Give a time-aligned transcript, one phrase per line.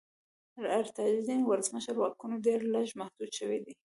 [0.61, 3.73] د ارجنټاین د ولسمشر واکونه ډېر لږ محدود شوي دي.